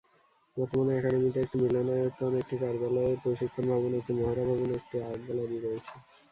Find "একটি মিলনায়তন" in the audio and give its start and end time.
1.41-2.31